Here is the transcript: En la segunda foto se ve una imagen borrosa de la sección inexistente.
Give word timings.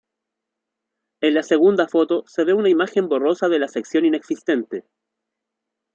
En 1.21 1.35
la 1.35 1.43
segunda 1.43 1.87
foto 1.87 2.23
se 2.25 2.43
ve 2.43 2.53
una 2.53 2.69
imagen 2.69 3.07
borrosa 3.07 3.49
de 3.49 3.59
la 3.59 3.67
sección 3.67 4.03
inexistente. 4.03 4.83